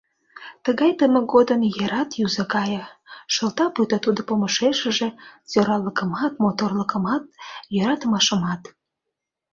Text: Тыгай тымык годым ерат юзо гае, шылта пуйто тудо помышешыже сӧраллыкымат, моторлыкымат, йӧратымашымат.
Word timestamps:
Тыгай 0.63 0.91
тымык 0.99 1.25
годым 1.33 1.61
ерат 1.83 2.09
юзо 2.25 2.43
гае, 2.55 2.83
шылта 3.33 3.65
пуйто 3.73 3.97
тудо 4.05 4.21
помышешыже 4.29 5.09
сӧраллыкымат, 5.49 6.33
моторлыкымат, 6.43 7.23
йӧратымашымат. 7.75 8.61